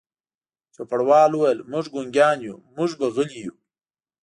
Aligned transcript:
چوپړوال 0.73 1.31
وویل: 1.33 1.59
موږ 1.71 1.85
ګونګیان 1.93 2.37
یو، 2.47 2.55
موږ 2.75 2.91
به 2.99 3.07
غلي 3.15 3.41
وو. 3.45 3.53